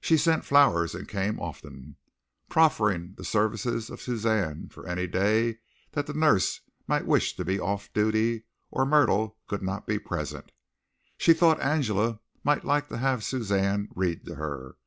[0.00, 1.94] She sent flowers and came often,
[2.50, 5.58] proffering the services of Suzanne for any day
[5.92, 10.50] that the nurse might wish to be off duty or Myrtle could not be present.
[11.16, 14.78] She thought Angela might like to have Suzanne read to her.